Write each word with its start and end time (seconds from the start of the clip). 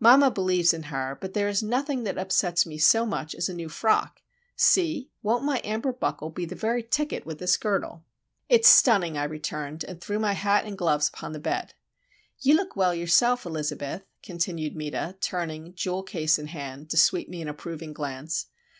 "Mamma 0.00 0.32
believes 0.32 0.74
in 0.74 0.82
her; 0.90 1.16
but 1.20 1.34
there 1.34 1.46
is 1.46 1.62
nothing 1.62 2.02
that 2.02 2.18
upsets 2.18 2.66
me 2.66 2.78
so 2.78 3.06
much 3.06 3.32
as 3.32 3.48
a 3.48 3.54
new 3.54 3.68
frock. 3.68 4.20
See,—won't 4.56 5.44
my 5.44 5.60
amber 5.62 5.92
buckle 5.92 6.30
be 6.30 6.44
the 6.44 6.56
very 6.56 6.82
ticket 6.82 7.24
with 7.24 7.38
this 7.38 7.56
girdle?" 7.56 8.02
"It's 8.48 8.68
stunning," 8.68 9.16
I 9.16 9.22
returned, 9.22 9.84
and 9.84 10.00
threw 10.00 10.18
my 10.18 10.32
hat 10.32 10.64
and 10.64 10.76
gloves 10.76 11.08
upon 11.08 11.30
the 11.32 11.38
bed. 11.38 11.74
"You 12.40 12.56
look 12.56 12.74
well 12.74 12.92
yourself, 12.92 13.46
Elizabeth," 13.46 14.02
continued 14.20 14.74
Meta, 14.74 15.14
turning, 15.20 15.76
jewel 15.76 16.02
case 16.02 16.40
in 16.40 16.48
hand, 16.48 16.90
to 16.90 16.96
sweep 16.96 17.28
me 17.28 17.40
an 17.40 17.46
approving 17.48 17.92
glance. 17.92 18.46